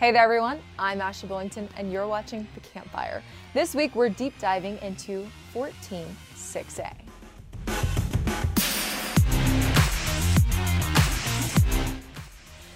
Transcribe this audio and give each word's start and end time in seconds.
Hey 0.00 0.12
there, 0.12 0.24
everyone. 0.24 0.60
I'm 0.78 1.02
Ashley 1.02 1.28
Bullington, 1.28 1.68
and 1.76 1.92
you're 1.92 2.08
watching 2.08 2.48
The 2.54 2.60
Campfire. 2.60 3.22
This 3.52 3.74
week, 3.74 3.94
we're 3.94 4.08
deep 4.08 4.32
diving 4.38 4.78
into 4.78 5.26
146A. 5.52 6.94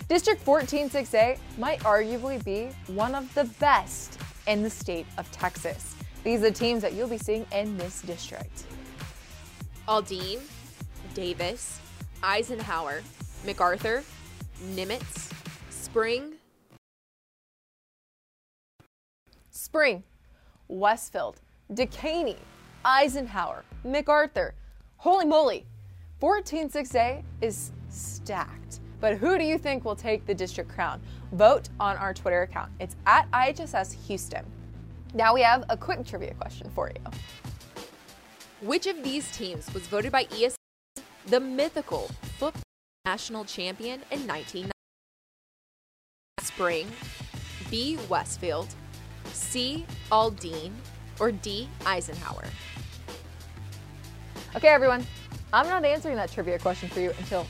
District 0.06 0.44
146A 0.44 1.38
might 1.56 1.80
arguably 1.80 2.44
be 2.44 2.68
one 2.92 3.14
of 3.14 3.32
the 3.32 3.44
best 3.58 4.20
in 4.46 4.62
the 4.62 4.68
state 4.68 5.06
of 5.16 5.32
Texas. 5.32 5.94
These 6.24 6.40
are 6.40 6.50
the 6.50 6.52
teams 6.52 6.82
that 6.82 6.92
you'll 6.92 7.08
be 7.08 7.16
seeing 7.16 7.46
in 7.52 7.78
this 7.78 8.02
district. 8.02 8.64
Aldine, 9.88 10.42
Davis, 11.14 11.80
Eisenhower, 12.22 13.00
MacArthur, 13.46 14.04
Nimitz, 14.74 15.32
Spring, 15.70 16.33
Spring, 19.74 20.04
Westfield, 20.68 21.40
Dekaney, 21.72 22.36
Eisenhower, 22.84 23.64
MacArthur. 23.82 24.54
Holy 24.98 25.26
moly, 25.26 25.66
146A 26.22 27.24
is 27.40 27.72
stacked. 27.88 28.78
But 29.00 29.16
who 29.16 29.36
do 29.36 29.42
you 29.42 29.58
think 29.58 29.84
will 29.84 29.96
take 29.96 30.24
the 30.26 30.34
district 30.34 30.70
crown? 30.70 31.00
Vote 31.32 31.70
on 31.80 31.96
our 31.96 32.14
Twitter 32.14 32.42
account. 32.42 32.70
It's 32.78 32.94
at 33.04 33.28
IHSS 33.32 34.06
Houston. 34.06 34.46
Now 35.12 35.34
we 35.34 35.42
have 35.42 35.64
a 35.68 35.76
quick 35.76 36.06
trivia 36.06 36.34
question 36.34 36.70
for 36.72 36.92
you. 36.94 37.10
Which 38.60 38.86
of 38.86 39.02
these 39.02 39.28
teams 39.36 39.74
was 39.74 39.88
voted 39.88 40.12
by 40.12 40.26
ESPN 40.26 40.54
the 41.26 41.40
mythical 41.40 42.08
football 42.38 42.62
national 43.04 43.44
champion 43.44 44.02
in 44.12 44.24
1990? 44.24 44.70
Spring, 46.42 46.86
B. 47.72 47.98
Westfield, 48.08 48.68
C. 49.32 49.86
Aldine, 50.10 50.72
or 51.20 51.32
D. 51.32 51.68
Eisenhower? 51.86 52.44
Okay, 54.56 54.68
everyone, 54.68 55.04
I'm 55.52 55.68
not 55.68 55.84
answering 55.84 56.16
that 56.16 56.30
trivia 56.30 56.58
question 56.58 56.88
for 56.88 57.00
you 57.00 57.10
until 57.18 57.46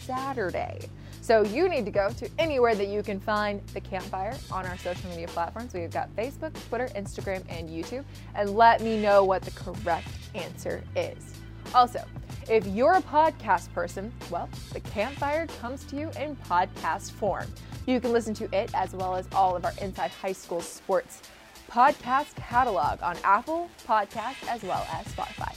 Saturday. 0.00 0.88
So 1.22 1.42
you 1.44 1.68
need 1.68 1.84
to 1.84 1.92
go 1.92 2.10
to 2.10 2.28
anywhere 2.38 2.74
that 2.74 2.88
you 2.88 3.02
can 3.02 3.20
find 3.20 3.64
the 3.68 3.80
campfire 3.80 4.36
on 4.50 4.66
our 4.66 4.76
social 4.76 5.08
media 5.10 5.28
platforms. 5.28 5.72
We've 5.72 5.90
got 5.90 6.14
Facebook, 6.16 6.52
Twitter, 6.68 6.88
Instagram, 6.96 7.44
and 7.48 7.70
YouTube, 7.70 8.04
and 8.34 8.56
let 8.56 8.80
me 8.80 9.00
know 9.00 9.22
what 9.24 9.42
the 9.42 9.52
correct 9.52 10.08
answer 10.34 10.82
is. 10.96 11.34
Also, 11.74 12.04
if 12.50 12.66
you're 12.66 12.94
a 12.94 13.02
podcast 13.02 13.72
person, 13.72 14.12
well, 14.30 14.48
the 14.72 14.80
campfire 14.80 15.46
comes 15.60 15.84
to 15.84 15.96
you 15.96 16.10
in 16.18 16.34
podcast 16.36 17.12
form. 17.12 17.46
You 17.84 18.00
can 18.00 18.12
listen 18.12 18.32
to 18.34 18.44
it 18.56 18.70
as 18.74 18.94
well 18.94 19.16
as 19.16 19.26
all 19.32 19.56
of 19.56 19.64
our 19.64 19.72
Inside 19.80 20.12
High 20.12 20.32
School 20.32 20.60
Sports 20.60 21.20
podcast 21.68 22.36
catalog 22.36 23.02
on 23.02 23.16
Apple 23.24 23.68
Podcasts 23.88 24.46
as 24.48 24.62
well 24.62 24.86
as 24.92 25.06
Spotify. 25.06 25.52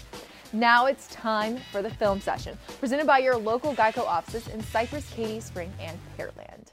Now 0.52 0.88
it's 0.88 1.08
time 1.08 1.58
for 1.72 1.84
the 1.84 1.90
film 1.90 2.20
session, 2.20 2.58
presented 2.80 3.06
by 3.06 3.20
your 3.20 3.38
local 3.38 3.76
Geico 3.76 4.00
offices 4.00 4.48
in 4.48 4.64
Cypress, 4.64 5.08
Katy, 5.12 5.40
Spring, 5.40 5.72
and 5.80 6.00
Pearland. 6.18 6.72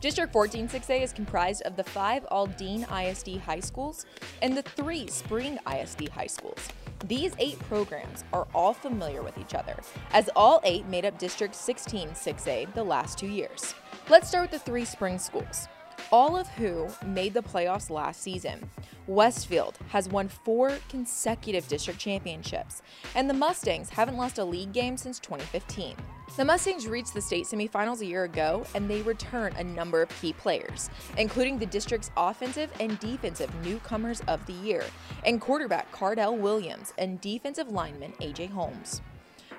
District 0.00 0.32
146A 0.32 1.02
is 1.02 1.12
comprised 1.12 1.62
of 1.62 1.76
the 1.76 1.84
five 1.84 2.24
Aldine 2.32 2.86
ISD 2.90 3.36
high 3.36 3.60
schools 3.60 4.06
and 4.42 4.56
the 4.56 4.62
three 4.62 5.06
Spring 5.06 5.58
ISD 5.70 6.08
high 6.08 6.26
schools. 6.26 6.68
These 7.06 7.34
eight 7.38 7.58
programs 7.60 8.24
are 8.32 8.48
all 8.54 8.72
familiar 8.72 9.22
with 9.22 9.38
each 9.38 9.54
other, 9.54 9.76
as 10.12 10.30
all 10.34 10.60
eight 10.64 10.86
made 10.86 11.04
up 11.04 11.18
District 11.18 11.54
16 11.54 12.08
6A 12.08 12.74
the 12.74 12.82
last 12.82 13.18
two 13.18 13.28
years. 13.28 13.74
Let's 14.10 14.26
start 14.26 14.50
with 14.50 14.60
the 14.60 14.66
three 14.68 14.84
spring 14.84 15.20
schools 15.20 15.68
all 16.10 16.36
of 16.36 16.48
who 16.48 16.88
made 17.06 17.32
the 17.32 17.42
playoffs 17.42 17.90
last 17.90 18.22
season. 18.22 18.68
Westfield 19.06 19.78
has 19.90 20.08
won 20.08 20.26
four 20.26 20.76
consecutive 20.88 21.68
district 21.68 22.00
championships, 22.00 22.82
and 23.14 23.30
the 23.30 23.34
Mustangs 23.34 23.90
haven't 23.90 24.16
lost 24.16 24.38
a 24.38 24.44
league 24.44 24.72
game 24.72 24.96
since 24.96 25.20
2015. 25.20 25.94
The 26.36 26.44
Mustangs 26.44 26.88
reached 26.88 27.14
the 27.14 27.20
state 27.20 27.44
semifinals 27.44 28.00
a 28.00 28.06
year 28.06 28.24
ago, 28.24 28.66
and 28.74 28.90
they 28.90 29.02
return 29.02 29.52
a 29.56 29.62
number 29.62 30.02
of 30.02 30.08
key 30.20 30.32
players, 30.32 30.90
including 31.16 31.58
the 31.58 31.66
district's 31.66 32.10
offensive 32.16 32.72
and 32.80 32.98
defensive 32.98 33.54
newcomers 33.64 34.22
of 34.26 34.44
the 34.46 34.54
year, 34.54 34.84
and 35.24 35.40
quarterback 35.40 35.92
Cardell 35.92 36.36
Williams 36.36 36.92
and 36.98 37.20
defensive 37.20 37.68
lineman 37.68 38.12
AJ 38.20 38.50
Holmes. 38.50 39.02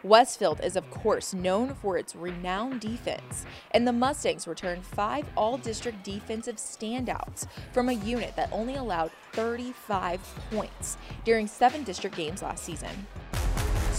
Westfield 0.04 0.62
is, 0.64 0.76
of 0.76 0.90
course, 0.90 1.32
known 1.34 1.76
for 1.76 1.96
its 1.96 2.16
renowned 2.16 2.82
defense, 2.82 3.46
and 3.72 3.88
the 3.88 3.94
Mustangs 3.94 4.48
returned 4.48 4.84
five 4.84 5.28
all 5.38 5.58
district 5.60 6.04
defensive 6.04 6.56
standouts 6.56 7.46
from 7.72 7.90
a 7.90 7.94
unit 7.94 8.36
that 8.36 8.50
only 8.52 8.76
allowed 8.76 9.12
35 9.34 10.20
points 10.50 10.98
during 11.24 11.46
seven 11.46 11.84
district 11.84 12.16
games 12.16 12.42
last 12.42 12.64
season. 12.64 13.08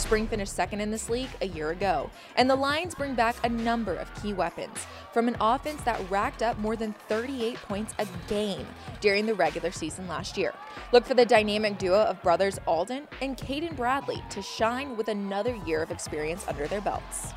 Spring 0.02 0.26
finished 0.26 0.52
second 0.52 0.80
in 0.80 0.90
this 0.90 1.08
league 1.08 1.30
a 1.42 1.46
year 1.46 1.70
ago, 1.70 2.10
and 2.34 2.50
the 2.50 2.56
Lions 2.56 2.92
bring 2.92 3.14
back 3.14 3.36
a 3.44 3.48
number 3.48 3.94
of 3.94 4.12
key 4.20 4.32
weapons 4.32 4.84
from 5.12 5.28
an 5.28 5.36
offense 5.40 5.80
that 5.82 6.00
racked 6.10 6.42
up 6.42 6.58
more 6.58 6.74
than 6.74 6.92
38 7.08 7.54
points 7.68 7.94
a 8.00 8.06
game 8.26 8.66
during 9.00 9.26
the 9.26 9.34
regular 9.34 9.70
season 9.70 10.08
last 10.08 10.36
year. 10.36 10.52
Look 10.92 11.06
for 11.06 11.14
the 11.14 11.24
dynamic 11.24 11.78
duo 11.78 12.02
of 12.02 12.20
brothers 12.20 12.58
Alden 12.66 13.06
and 13.20 13.36
Caden 13.36 13.76
Bradley 13.76 14.20
to 14.30 14.42
shine 14.42 14.96
with 14.96 15.06
another 15.06 15.54
year 15.64 15.84
of 15.84 15.92
experience 15.92 16.44
under 16.48 16.66
their 16.66 16.80
belts. 16.80 17.32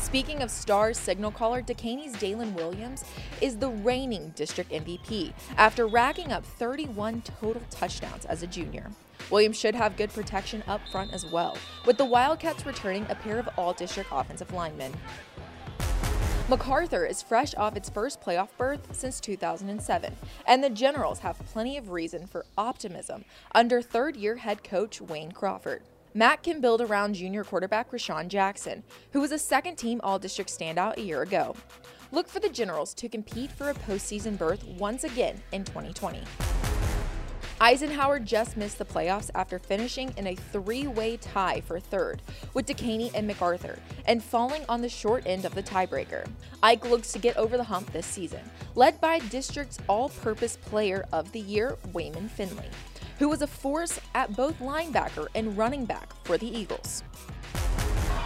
Speaking 0.00 0.40
of 0.40 0.52
star 0.52 0.94
signal 0.94 1.32
caller, 1.32 1.62
Dekaney's 1.62 2.16
Dalen 2.16 2.54
Williams 2.54 3.04
is 3.40 3.56
the 3.56 3.70
reigning 3.70 4.32
district 4.36 4.70
MVP 4.70 5.32
after 5.56 5.88
racking 5.88 6.30
up 6.30 6.44
31 6.44 7.22
total 7.22 7.62
touchdowns 7.70 8.24
as 8.26 8.44
a 8.44 8.46
junior. 8.46 8.92
Williams 9.30 9.58
should 9.58 9.74
have 9.74 9.96
good 9.96 10.12
protection 10.12 10.62
up 10.66 10.80
front 10.88 11.12
as 11.12 11.26
well, 11.26 11.56
with 11.84 11.98
the 11.98 12.04
Wildcats 12.04 12.64
returning 12.64 13.06
a 13.08 13.14
pair 13.14 13.38
of 13.38 13.48
all 13.56 13.72
district 13.72 14.10
offensive 14.12 14.52
linemen. 14.52 14.92
MacArthur 16.48 17.04
is 17.04 17.20
fresh 17.20 17.54
off 17.56 17.76
its 17.76 17.90
first 17.90 18.22
playoff 18.22 18.48
berth 18.56 18.96
since 18.96 19.20
2007, 19.20 20.16
and 20.46 20.64
the 20.64 20.70
Generals 20.70 21.18
have 21.18 21.38
plenty 21.40 21.76
of 21.76 21.90
reason 21.90 22.26
for 22.26 22.46
optimism 22.56 23.26
under 23.54 23.82
third 23.82 24.16
year 24.16 24.36
head 24.36 24.64
coach 24.64 25.00
Wayne 25.00 25.32
Crawford. 25.32 25.82
Matt 26.14 26.42
can 26.42 26.62
build 26.62 26.80
around 26.80 27.16
junior 27.16 27.44
quarterback 27.44 27.90
Rashawn 27.90 28.28
Jackson, 28.28 28.82
who 29.12 29.20
was 29.20 29.30
a 29.30 29.38
second 29.38 29.76
team 29.76 30.00
All 30.02 30.18
District 30.18 30.50
standout 30.50 30.96
a 30.96 31.02
year 31.02 31.20
ago. 31.20 31.54
Look 32.12 32.28
for 32.28 32.40
the 32.40 32.48
Generals 32.48 32.94
to 32.94 33.10
compete 33.10 33.52
for 33.52 33.68
a 33.68 33.74
postseason 33.74 34.38
berth 34.38 34.64
once 34.64 35.04
again 35.04 35.42
in 35.52 35.64
2020. 35.64 36.22
Eisenhower 37.60 38.20
just 38.20 38.56
missed 38.56 38.78
the 38.78 38.84
playoffs 38.84 39.30
after 39.34 39.58
finishing 39.58 40.14
in 40.16 40.28
a 40.28 40.36
three 40.36 40.86
way 40.86 41.16
tie 41.16 41.60
for 41.60 41.80
third 41.80 42.22
with 42.54 42.66
Dekaney 42.66 43.10
and 43.14 43.26
MacArthur 43.26 43.80
and 44.06 44.22
falling 44.22 44.62
on 44.68 44.80
the 44.80 44.88
short 44.88 45.24
end 45.26 45.44
of 45.44 45.56
the 45.56 45.62
tiebreaker. 45.62 46.24
Ike 46.62 46.88
looks 46.88 47.12
to 47.12 47.18
get 47.18 47.36
over 47.36 47.56
the 47.56 47.64
hump 47.64 47.92
this 47.92 48.06
season, 48.06 48.48
led 48.76 49.00
by 49.00 49.18
district's 49.30 49.78
all 49.88 50.08
purpose 50.08 50.56
player 50.56 51.04
of 51.12 51.32
the 51.32 51.40
year, 51.40 51.76
Wayman 51.92 52.28
Finley, 52.28 52.68
who 53.18 53.28
was 53.28 53.42
a 53.42 53.46
force 53.48 53.98
at 54.14 54.36
both 54.36 54.56
linebacker 54.60 55.26
and 55.34 55.58
running 55.58 55.84
back 55.84 56.12
for 56.24 56.38
the 56.38 56.46
Eagles. 56.46 57.02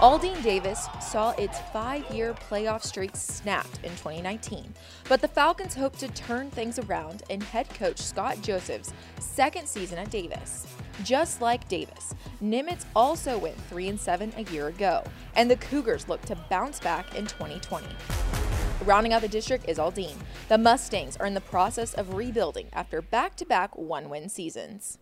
Aldine 0.00 0.42
Davis 0.42 0.88
saw 1.00 1.30
its 1.32 1.60
five 1.72 2.04
year 2.10 2.34
playoff 2.34 2.82
streak 2.82 3.14
snapped 3.14 3.78
in 3.84 3.90
2019, 3.90 4.72
but 5.08 5.20
the 5.20 5.28
Falcons 5.28 5.74
hope 5.74 5.96
to 5.98 6.08
turn 6.08 6.50
things 6.50 6.78
around 6.80 7.22
in 7.30 7.40
head 7.40 7.68
coach 7.70 7.98
Scott 7.98 8.40
Joseph's 8.42 8.92
second 9.20 9.68
season 9.68 9.98
at 9.98 10.10
Davis. 10.10 10.66
Just 11.04 11.40
like 11.40 11.68
Davis, 11.68 12.14
Nimitz 12.42 12.84
also 12.96 13.38
went 13.38 13.56
3 13.68 13.88
and 13.88 14.00
7 14.00 14.32
a 14.36 14.42
year 14.44 14.68
ago, 14.68 15.04
and 15.36 15.50
the 15.50 15.56
Cougars 15.56 16.08
look 16.08 16.20
to 16.22 16.36
bounce 16.50 16.80
back 16.80 17.14
in 17.14 17.26
2020. 17.26 17.86
Rounding 18.84 19.12
out 19.12 19.22
the 19.22 19.28
district 19.28 19.68
is 19.68 19.78
Aldine. 19.78 20.18
The 20.48 20.58
Mustangs 20.58 21.16
are 21.18 21.26
in 21.26 21.34
the 21.34 21.40
process 21.40 21.94
of 21.94 22.14
rebuilding 22.14 22.66
after 22.72 23.00
back 23.00 23.36
to 23.36 23.46
back 23.46 23.76
one 23.76 24.08
win 24.08 24.28
seasons. 24.28 24.98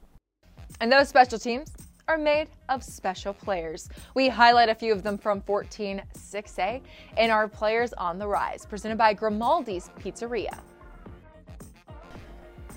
And 0.81 0.93
those 0.93 1.09
special 1.09 1.39
teams 1.39 1.73
are 2.11 2.19
made 2.19 2.49
of 2.69 2.83
special 2.83 3.33
players. 3.33 3.89
We 4.15 4.29
highlight 4.29 4.69
a 4.69 4.75
few 4.75 4.93
of 4.93 5.05
them 5.05 5.17
from 5.17 5.41
14 5.43 6.03
6A 6.13 6.83
in 7.17 7.31
our 7.31 7.47
Players 7.47 7.93
on 7.93 8.19
the 8.19 8.27
Rise, 8.27 8.67
presented 8.67 8.99
by 8.99 9.15
Grimaldi's 9.15 9.91
Pizzeria. 10.01 10.59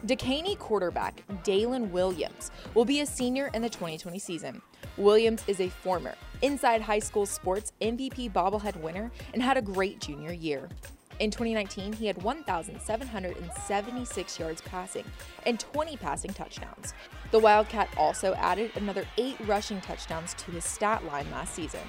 Dekaney 0.05 0.55
quarterback 0.59 1.23
Dalen 1.43 1.91
Williams 1.91 2.51
will 2.75 2.85
be 2.85 2.99
a 2.99 3.07
senior 3.07 3.49
in 3.55 3.63
the 3.63 3.69
2020 3.69 4.19
season. 4.19 4.61
Williams 4.97 5.43
is 5.47 5.59
a 5.61 5.69
former 5.69 6.13
Inside 6.43 6.81
High 6.81 6.99
School 6.99 7.25
Sports 7.25 7.73
MVP 7.81 8.31
bobblehead 8.33 8.75
winner 8.81 9.11
and 9.33 9.41
had 9.41 9.57
a 9.57 9.63
great 9.63 9.99
junior 9.99 10.33
year. 10.33 10.69
In 11.19 11.29
2019, 11.29 11.93
he 11.93 12.07
had 12.07 12.23
1,776 12.23 14.39
yards 14.39 14.61
passing 14.61 15.05
and 15.45 15.59
20 15.59 15.95
passing 15.97 16.33
touchdowns. 16.33 16.95
The 17.31 17.37
Wildcat 17.39 17.89
also 17.97 18.33
added 18.35 18.71
another 18.75 19.05
eight 19.17 19.35
rushing 19.45 19.81
touchdowns 19.81 20.33
to 20.35 20.51
his 20.51 20.63
stat 20.65 21.03
line 21.05 21.29
last 21.31 21.53
season. 21.53 21.81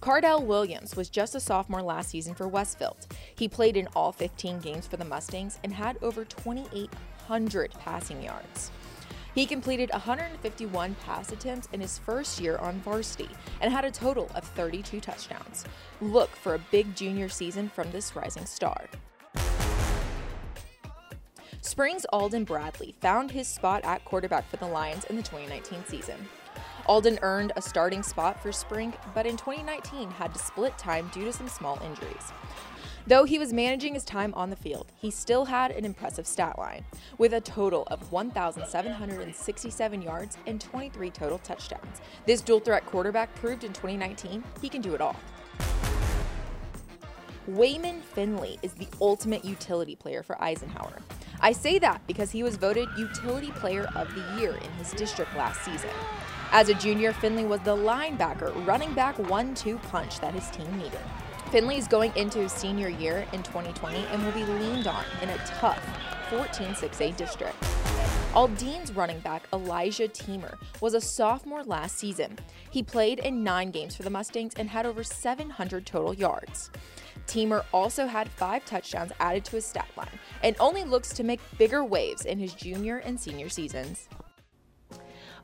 Cardell 0.00 0.44
Williams 0.44 0.94
was 0.96 1.08
just 1.08 1.34
a 1.34 1.40
sophomore 1.40 1.82
last 1.82 2.10
season 2.10 2.34
for 2.34 2.46
Westfield. 2.46 3.06
He 3.36 3.48
played 3.48 3.76
in 3.76 3.88
all 3.96 4.12
15 4.12 4.60
games 4.60 4.86
for 4.86 4.98
the 4.98 5.04
Mustangs 5.04 5.58
and 5.64 5.72
had 5.72 5.96
over 6.02 6.24
2,800 6.26 7.72
passing 7.80 8.22
yards. 8.22 8.70
He 9.34 9.46
completed 9.46 9.90
151 9.90 10.94
pass 11.04 11.32
attempts 11.32 11.68
in 11.72 11.80
his 11.80 11.98
first 11.98 12.40
year 12.40 12.56
on 12.58 12.80
varsity 12.80 13.28
and 13.60 13.72
had 13.72 13.84
a 13.84 13.90
total 13.90 14.30
of 14.34 14.44
32 14.44 15.00
touchdowns. 15.00 15.64
Look 16.00 16.30
for 16.30 16.54
a 16.54 16.60
big 16.70 16.94
junior 16.94 17.28
season 17.28 17.68
from 17.68 17.90
this 17.90 18.14
rising 18.14 18.46
star. 18.46 18.84
Spring's 21.62 22.04
Alden 22.12 22.44
Bradley 22.44 22.94
found 23.00 23.32
his 23.32 23.48
spot 23.48 23.84
at 23.84 24.04
quarterback 24.04 24.48
for 24.48 24.58
the 24.58 24.66
Lions 24.66 25.04
in 25.04 25.16
the 25.16 25.22
2019 25.22 25.84
season. 25.86 26.28
Alden 26.86 27.18
earned 27.22 27.52
a 27.56 27.62
starting 27.62 28.02
spot 28.02 28.40
for 28.40 28.52
Spring, 28.52 28.92
but 29.14 29.26
in 29.26 29.36
2019 29.36 30.10
had 30.10 30.32
to 30.34 30.38
split 30.38 30.76
time 30.78 31.10
due 31.12 31.24
to 31.24 31.32
some 31.32 31.48
small 31.48 31.80
injuries. 31.84 32.32
Though 33.06 33.24
he 33.24 33.38
was 33.38 33.52
managing 33.52 33.92
his 33.92 34.04
time 34.04 34.32
on 34.32 34.48
the 34.48 34.56
field, 34.56 34.86
he 34.96 35.10
still 35.10 35.44
had 35.44 35.70
an 35.70 35.84
impressive 35.84 36.26
stat 36.26 36.58
line, 36.58 36.86
with 37.18 37.34
a 37.34 37.40
total 37.40 37.82
of 37.90 38.10
1,767 38.10 40.00
yards 40.00 40.38
and 40.46 40.58
23 40.58 41.10
total 41.10 41.36
touchdowns. 41.38 42.00
This 42.24 42.40
dual 42.40 42.60
threat 42.60 42.86
quarterback 42.86 43.34
proved 43.34 43.62
in 43.62 43.74
2019 43.74 44.42
he 44.62 44.70
can 44.70 44.80
do 44.80 44.94
it 44.94 45.02
all. 45.02 45.16
Wayman 47.46 48.00
Finley 48.00 48.58
is 48.62 48.72
the 48.72 48.88
ultimate 49.02 49.44
utility 49.44 49.94
player 49.94 50.22
for 50.22 50.42
Eisenhower. 50.42 50.96
I 51.40 51.52
say 51.52 51.78
that 51.80 52.00
because 52.06 52.30
he 52.30 52.42
was 52.42 52.56
voted 52.56 52.88
Utility 52.96 53.50
Player 53.50 53.86
of 53.94 54.08
the 54.14 54.40
Year 54.40 54.54
in 54.54 54.70
his 54.78 54.92
district 54.92 55.36
last 55.36 55.62
season. 55.62 55.90
As 56.52 56.70
a 56.70 56.74
junior, 56.74 57.12
Finley 57.12 57.44
was 57.44 57.60
the 57.60 57.76
linebacker, 57.76 58.66
running 58.66 58.94
back 58.94 59.18
one 59.18 59.54
two 59.54 59.76
punch 59.76 60.20
that 60.20 60.32
his 60.32 60.48
team 60.48 60.74
needed. 60.78 61.00
Finley 61.54 61.76
is 61.76 61.86
going 61.86 62.12
into 62.16 62.40
his 62.40 62.50
senior 62.50 62.88
year 62.88 63.24
in 63.32 63.40
2020 63.44 63.96
and 64.06 64.24
will 64.24 64.32
be 64.32 64.42
leaned 64.42 64.88
on 64.88 65.04
in 65.22 65.28
a 65.28 65.36
tough 65.46 65.78
14-6A 66.28 67.16
district. 67.16 67.54
Aldine's 68.34 68.90
running 68.90 69.20
back 69.20 69.46
Elijah 69.52 70.08
Teamer 70.08 70.56
was 70.80 70.94
a 70.94 71.00
sophomore 71.00 71.62
last 71.62 71.96
season. 71.96 72.36
He 72.72 72.82
played 72.82 73.20
in 73.20 73.44
nine 73.44 73.70
games 73.70 73.94
for 73.94 74.02
the 74.02 74.10
Mustangs 74.10 74.54
and 74.56 74.68
had 74.68 74.84
over 74.84 75.04
700 75.04 75.86
total 75.86 76.12
yards. 76.12 76.72
Teamer 77.28 77.64
also 77.72 78.08
had 78.08 78.28
five 78.30 78.64
touchdowns 78.64 79.12
added 79.20 79.44
to 79.44 79.52
his 79.52 79.64
stat 79.64 79.86
line 79.96 80.18
and 80.42 80.56
only 80.58 80.82
looks 80.82 81.10
to 81.10 81.22
make 81.22 81.38
bigger 81.56 81.84
waves 81.84 82.24
in 82.24 82.36
his 82.36 82.52
junior 82.54 82.96
and 82.96 83.20
senior 83.20 83.48
seasons. 83.48 84.08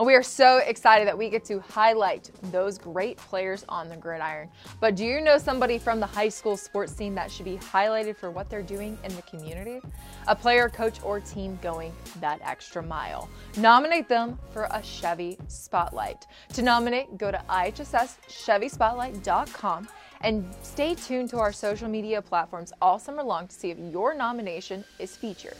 And 0.01 0.07
we 0.07 0.15
are 0.15 0.23
so 0.23 0.59
excited 0.65 1.07
that 1.07 1.19
we 1.19 1.29
get 1.29 1.45
to 1.45 1.61
highlight 1.61 2.31
those 2.45 2.79
great 2.79 3.19
players 3.19 3.67
on 3.69 3.91
the 3.91 3.99
gridiron. 3.99 4.49
But 4.81 4.97
do 4.97 5.05
you 5.05 5.21
know 5.21 5.37
somebody 5.37 5.77
from 5.77 6.01
the 6.01 6.07
high 6.07 6.31
school 6.31 6.57
sports 6.57 6.95
scene 6.95 7.15
that 7.17 7.31
should 7.31 7.45
be 7.45 7.59
highlighted 7.59 8.17
for 8.17 8.31
what 8.31 8.49
they're 8.49 8.63
doing 8.63 8.97
in 9.05 9.15
the 9.15 9.21
community? 9.21 9.83
A 10.27 10.35
player, 10.35 10.71
coach, 10.71 11.05
or 11.05 11.21
team 11.21 11.59
going 11.61 11.93
that 12.19 12.41
extra 12.43 12.83
mile. 12.83 13.29
Nominate 13.59 14.09
them 14.09 14.39
for 14.53 14.69
a 14.71 14.83
Chevy 14.83 15.37
Spotlight. 15.49 16.27
To 16.55 16.63
nominate, 16.63 17.19
go 17.19 17.31
to 17.31 17.45
ihsschevyspotlight.com 17.51 19.89
and 20.23 20.47
stay 20.63 20.95
tuned 20.95 21.29
to 21.29 21.37
our 21.37 21.53
social 21.53 21.91
media 21.91 22.23
platforms 22.23 22.73
all 22.81 22.99
summer 22.99 23.23
long 23.23 23.49
to 23.49 23.55
see 23.55 23.71
if 23.71 23.79
your 23.79 24.15
nomination 24.15 24.83
is 24.99 25.15
featured. 25.15 25.59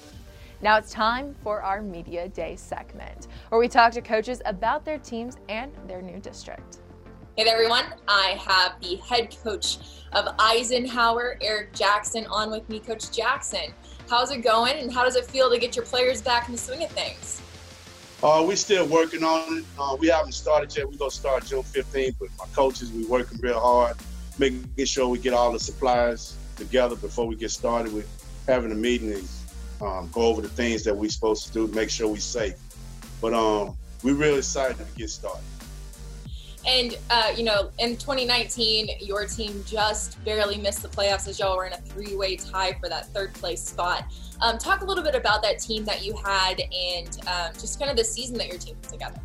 Now 0.63 0.77
it's 0.77 0.93
time 0.93 1.35
for 1.43 1.63
our 1.63 1.81
Media 1.81 2.29
Day 2.29 2.55
segment, 2.55 3.29
where 3.49 3.59
we 3.59 3.67
talk 3.67 3.93
to 3.93 4.03
coaches 4.03 4.43
about 4.45 4.85
their 4.85 4.99
teams 4.99 5.39
and 5.49 5.73
their 5.87 6.03
new 6.03 6.19
district. 6.19 6.81
Hey 7.35 7.45
there, 7.45 7.55
everyone. 7.55 7.87
I 8.07 8.39
have 8.47 8.79
the 8.83 8.97
head 8.97 9.35
coach 9.43 9.79
of 10.13 10.29
Eisenhower, 10.39 11.39
Eric 11.41 11.73
Jackson, 11.73 12.27
on 12.27 12.51
with 12.51 12.69
me. 12.69 12.79
Coach 12.79 13.11
Jackson, 13.11 13.73
how's 14.11 14.31
it 14.33 14.43
going 14.43 14.77
and 14.81 14.93
how 14.93 15.03
does 15.03 15.17
it 15.17 15.25
feel 15.25 15.49
to 15.49 15.59
get 15.59 15.77
your 15.77 15.85
players 15.87 16.21
back 16.21 16.47
in 16.47 16.53
the 16.53 16.59
swing 16.59 16.85
of 16.85 16.91
things? 16.91 17.41
Uh, 18.23 18.45
we're 18.47 18.55
still 18.55 18.87
working 18.87 19.25
on 19.25 19.59
it. 19.59 19.65
Uh, 19.79 19.97
we 19.99 20.09
haven't 20.09 20.33
started 20.33 20.77
yet. 20.77 20.87
We're 20.87 20.99
going 20.99 21.11
to 21.11 21.17
start 21.17 21.47
June 21.47 21.63
15th, 21.63 22.17
but 22.21 22.29
my 22.39 22.45
coaches, 22.55 22.93
we're 22.93 23.09
working 23.09 23.39
real 23.41 23.59
hard, 23.59 23.97
making 24.39 24.69
sure 24.85 25.09
we 25.09 25.19
get 25.19 25.33
all 25.33 25.53
the 25.53 25.61
supplies 25.61 26.37
together 26.57 26.97
before 26.97 27.27
we 27.27 27.35
get 27.35 27.51
started 27.51 27.95
with 27.95 28.07
having 28.47 28.73
a 28.73 28.75
meeting 28.75 29.11
um, 29.83 30.09
go 30.13 30.23
over 30.23 30.43
the 30.43 30.49
things 30.49 30.85
that 30.85 30.97
we're 30.97 31.11
supposed 31.11 31.47
to 31.47 31.53
do 31.53 31.69
to 31.69 31.75
make 31.75 31.91
sure 31.91 32.09
we're 32.09 32.19
safe. 32.19 32.57
But 33.21 33.35
um, 33.35 33.77
we're 34.03 34.15
really 34.15 34.39
excited 34.39 34.79
to 34.79 34.85
get 34.97 35.11
started. 35.11 35.43
And, 36.67 36.99
uh, 37.09 37.33
you 37.35 37.43
know, 37.43 37.71
in 37.79 37.97
2019, 37.97 38.91
your 39.01 39.25
team 39.25 39.65
just 39.67 40.23
barely 40.25 40.59
missed 40.59 40.83
the 40.83 40.89
playoffs 40.89 41.27
as 41.27 41.39
y'all 41.39 41.57
were 41.57 41.67
in 41.67 41.73
a 41.73 41.79
three 41.79 42.15
way 42.15 42.37
tie 42.37 42.75
for 42.75 42.89
that 42.89 43.07
third 43.07 43.33
place 43.35 43.63
spot. 43.63 44.13
Um, 44.43 44.59
talk 44.59 44.83
a 44.83 44.85
little 44.85 45.05
bit 45.05 45.15
about 45.15 45.43
that 45.43 45.59
team 45.59 45.85
that 45.87 46.05
you 46.05 46.15
had 46.23 46.61
and 46.61 47.09
um, 47.27 47.53
just 47.55 47.79
kind 47.79 47.91
of 47.91 47.97
the 47.97 48.05
season 48.05 48.37
that 48.39 48.49
your 48.49 48.59
team 48.59 48.77
put 48.83 48.93
together. 48.93 49.21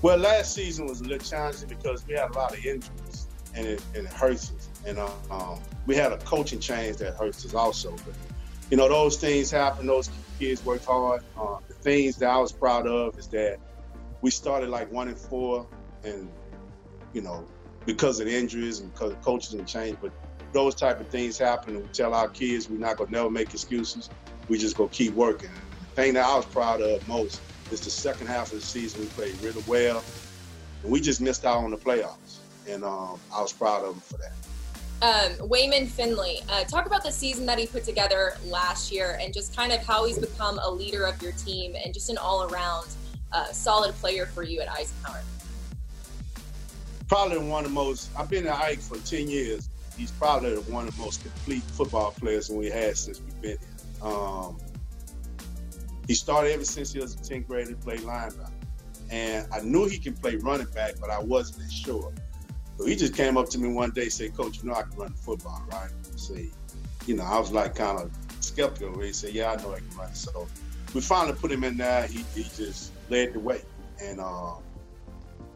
Well, 0.00 0.18
last 0.18 0.54
season 0.54 0.86
was 0.86 1.00
a 1.00 1.04
little 1.04 1.18
challenging 1.18 1.68
because 1.68 2.06
we 2.06 2.14
had 2.14 2.30
a 2.30 2.34
lot 2.34 2.52
of 2.56 2.64
injuries 2.64 3.26
and 3.54 3.66
it, 3.66 3.82
and 3.94 4.06
it 4.06 4.12
hurts 4.12 4.52
us. 4.52 4.68
And 4.86 4.98
uh, 4.98 5.10
um, 5.30 5.60
we 5.86 5.94
had 5.96 6.12
a 6.12 6.18
coaching 6.18 6.60
change 6.60 6.96
that 6.98 7.14
hurts 7.14 7.44
us 7.44 7.54
also. 7.54 7.92
But 7.92 8.14
you 8.70 8.76
know, 8.76 8.88
those 8.88 9.16
things 9.16 9.50
happen. 9.50 9.86
Those 9.86 10.10
kids 10.38 10.64
worked 10.64 10.84
hard. 10.84 11.22
Uh, 11.38 11.58
the 11.68 11.74
things 11.74 12.16
that 12.16 12.30
I 12.30 12.38
was 12.38 12.52
proud 12.52 12.86
of 12.86 13.18
is 13.18 13.26
that 13.28 13.58
we 14.22 14.30
started 14.30 14.70
like 14.70 14.90
one 14.90 15.08
and 15.08 15.18
four, 15.18 15.66
and 16.04 16.28
you 17.12 17.20
know, 17.20 17.46
because 17.86 18.20
of 18.20 18.26
the 18.26 18.34
injuries 18.34 18.80
and 18.80 18.92
because 18.92 19.12
of 19.12 19.20
coaches 19.22 19.54
and 19.54 19.66
change, 19.66 19.98
but 20.00 20.12
those 20.52 20.74
type 20.74 21.00
of 21.00 21.08
things 21.08 21.38
happen. 21.38 21.76
And 21.76 21.84
we 21.84 21.88
tell 21.92 22.14
our 22.14 22.28
kids 22.28 22.68
we're 22.68 22.78
not 22.78 22.96
gonna 22.96 23.10
never 23.10 23.30
make 23.30 23.52
excuses. 23.52 24.08
We 24.48 24.58
just 24.58 24.76
gonna 24.76 24.90
keep 24.90 25.14
working. 25.14 25.50
The 25.90 26.02
thing 26.02 26.14
that 26.14 26.24
I 26.24 26.36
was 26.36 26.46
proud 26.46 26.80
of 26.80 27.06
most 27.08 27.40
is 27.70 27.80
the 27.80 27.90
second 27.90 28.26
half 28.26 28.52
of 28.52 28.60
the 28.60 28.66
season 28.66 29.00
we 29.00 29.06
played 29.08 29.40
really 29.42 29.62
well, 29.66 30.02
and 30.82 30.92
we 30.92 31.00
just 31.00 31.20
missed 31.20 31.44
out 31.44 31.58
on 31.58 31.70
the 31.70 31.76
playoffs, 31.76 32.38
and 32.68 32.84
um, 32.84 33.18
I 33.34 33.42
was 33.42 33.52
proud 33.52 33.84
of 33.84 33.94
them 33.94 34.00
for 34.00 34.16
that. 34.18 34.32
Um, 35.02 35.48
Wayman 35.48 35.88
Finley, 35.88 36.42
uh, 36.48 36.62
talk 36.62 36.86
about 36.86 37.02
the 37.02 37.10
season 37.10 37.44
that 37.46 37.58
he 37.58 37.66
put 37.66 37.82
together 37.82 38.34
last 38.46 38.92
year 38.92 39.18
and 39.20 39.34
just 39.34 39.54
kind 39.56 39.72
of 39.72 39.84
how 39.84 40.06
he's 40.06 40.16
become 40.16 40.60
a 40.62 40.70
leader 40.70 41.06
of 41.06 41.20
your 41.20 41.32
team 41.32 41.74
and 41.84 41.92
just 41.92 42.08
an 42.08 42.18
all 42.18 42.44
around 42.44 42.86
uh, 43.32 43.46
solid 43.46 43.96
player 43.96 44.26
for 44.26 44.44
you 44.44 44.60
at 44.60 44.70
Eisenhower. 44.70 45.22
Probably 47.08 47.38
one 47.38 47.64
of 47.64 47.70
the 47.70 47.74
most, 47.74 48.10
I've 48.16 48.30
been 48.30 48.46
at 48.46 48.54
Ike 48.54 48.78
for 48.78 48.96
10 48.98 49.28
years. 49.28 49.68
He's 49.96 50.12
probably 50.12 50.54
one 50.54 50.86
of 50.86 50.96
the 50.96 51.02
most 51.02 51.20
complete 51.20 51.64
football 51.64 52.12
players 52.12 52.48
we 52.48 52.70
had 52.70 52.96
since 52.96 53.20
we've 53.20 53.42
been 53.42 53.58
here. 53.58 54.08
Um, 54.08 54.56
he 56.06 56.14
started 56.14 56.52
ever 56.52 56.64
since 56.64 56.92
he 56.92 57.00
was 57.00 57.14
a 57.14 57.18
10th 57.18 57.48
grader, 57.48 57.74
played 57.74 58.00
linebacker. 58.00 58.50
And 59.10 59.48
I 59.52 59.62
knew 59.62 59.88
he 59.88 59.98
can 59.98 60.14
play 60.14 60.36
running 60.36 60.68
back, 60.68 60.94
but 61.00 61.10
I 61.10 61.18
wasn't 61.18 61.66
as 61.66 61.72
sure. 61.72 62.12
So 62.82 62.88
he 62.88 62.96
just 62.96 63.14
came 63.14 63.36
up 63.36 63.48
to 63.50 63.58
me 63.58 63.68
one 63.68 63.92
day, 63.92 64.08
said, 64.08 64.36
Coach, 64.36 64.60
you 64.60 64.68
know 64.68 64.74
I 64.74 64.82
can 64.82 64.96
run 64.96 65.12
football, 65.12 65.62
right? 65.70 65.88
Say, 66.16 66.50
you 67.06 67.14
know, 67.14 67.22
I 67.22 67.38
was 67.38 67.52
like 67.52 67.76
kind 67.76 67.96
of 67.96 68.10
skeptical. 68.40 69.00
He 69.00 69.12
said, 69.12 69.34
Yeah, 69.34 69.52
I 69.52 69.62
know 69.62 69.72
I 69.72 69.78
can 69.78 69.96
run. 69.96 70.12
So 70.16 70.48
we 70.92 71.00
finally 71.00 71.36
put 71.38 71.52
him 71.52 71.62
in 71.62 71.76
there. 71.76 72.08
He, 72.08 72.24
he 72.34 72.42
just 72.42 72.90
led 73.08 73.34
the 73.34 73.38
way. 73.38 73.62
And 74.02 74.18
uh, 74.18 74.54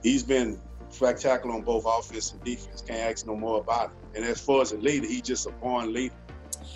he's 0.05 0.23
been 0.23 0.61
spectacular 0.91 1.53
on 1.53 1.63
both 1.63 1.85
offense 1.85 2.31
and 2.31 2.45
defense. 2.45 2.81
Can't 2.87 3.01
ask 3.01 3.27
no 3.27 3.35
more 3.35 3.59
about 3.59 3.87
it. 3.87 4.19
And 4.19 4.25
as 4.25 4.41
far 4.41 4.63
as 4.63 4.71
a 4.71 4.79
leader, 4.79 5.09
he's 5.09 5.23
just 5.23 5.49
a 5.49 5.51
born 5.51 5.93
leader. 5.93 6.15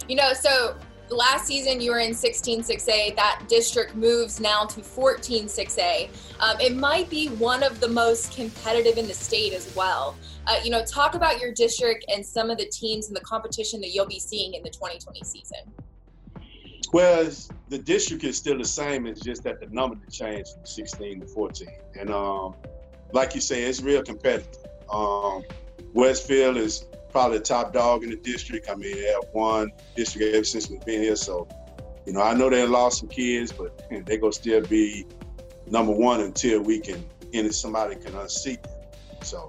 You 0.09 0.17
know, 0.17 0.33
so 0.33 0.77
last 1.17 1.47
season 1.47 1.81
you 1.81 1.91
were 1.91 1.99
in 1.99 2.13
16-6A. 2.13 3.17
That 3.17 3.45
district 3.49 3.95
moves 3.95 4.41
now 4.41 4.65
to 4.65 4.81
14-6A. 4.81 6.09
Um, 6.41 6.61
it 6.61 6.77
might 6.77 7.11
be 7.11 7.29
one 7.29 7.63
of 7.63 7.81
the 7.81 7.89
most 7.89 8.35
competitive 8.35 8.97
in 8.97 9.07
the 9.07 9.15
state 9.15 9.53
as 9.53 9.75
well. 9.75 10.17
Uh, 10.47 10.57
you 10.63 10.71
know, 10.71 10.85
talk 10.85 11.15
about 11.15 11.41
your 11.41 11.53
district 11.53 12.05
and 12.09 12.25
some 12.25 12.51
of 12.51 12.59
the 12.59 12.67
teams 12.67 13.09
and 13.09 13.17
the 13.17 13.21
competition 13.21 13.81
that 13.81 13.91
you'll 13.91 14.07
be 14.07 14.21
seeing 14.21 14.55
in 14.55 14.63
the 14.63 14.71
2020 14.71 15.23
season. 15.25 15.59
Well, 16.93 17.31
the 17.69 17.79
district 17.79 18.25
is 18.25 18.37
still 18.37 18.59
the 18.59 18.65
same. 18.65 19.07
It's 19.07 19.21
just 19.21 19.45
that 19.45 19.61
the 19.61 19.67
number 19.67 19.97
changed 20.11 20.55
from 20.55 20.67
16 20.67 21.21
to 21.21 21.27
14. 21.27 21.69
And 21.99 22.11
um, 22.11 22.55
like 23.13 23.35
you 23.35 23.41
say, 23.41 23.63
it's 23.63 23.81
real 23.81 24.03
competitive. 24.03 24.67
Um, 24.91 25.45
Westfield 25.93 26.57
is 26.57 26.85
probably 27.11 27.39
the 27.39 27.45
top 27.45 27.73
dog 27.73 28.05
in 28.05 28.11
the 28.11 28.17
district. 28.17 28.69
I 28.71 28.75
mean, 28.75 28.95
they 28.95 29.07
have 29.07 29.25
won 29.33 29.73
district 29.97 30.35
ever 30.35 30.45
since 30.45 30.71
we've 30.71 30.85
been 30.85 31.03
here. 31.03 31.17
So, 31.17 31.49
you 32.07 32.13
know, 32.13 32.23
I 32.23 32.35
know 32.35 32.51
they 32.51 32.67
lost 32.67 33.01
some 33.01 33.09
kids, 33.09 33.53
but 33.53 33.83
they're 34.07 34.19
to 34.19 34.33
still 34.33 34.63
be 34.63 35.07
number 35.67 35.93
one 35.93 36.21
until 36.21 36.61
we 36.61 36.81
can, 36.81 37.05
and 37.33 37.55
somebody 37.55 37.97
can 37.97 38.15
unseat 38.15 38.63
them. 38.63 38.73
So, 39.23 39.49